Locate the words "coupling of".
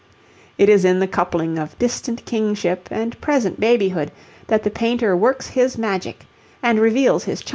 1.07-1.77